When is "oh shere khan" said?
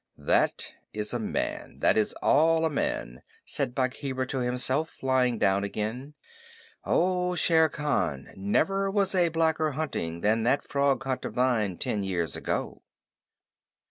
6.83-8.29